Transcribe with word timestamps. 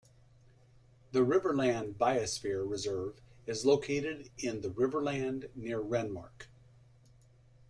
The 1.11 1.19
Riverland 1.23 1.93
Biosphere 1.99 2.67
Reserve 2.67 3.21
is 3.45 3.67
located 3.67 4.31
in 4.39 4.61
the 4.61 4.71
Riverland 4.71 5.49
near 5.55 5.79
Renmark. 5.79 6.47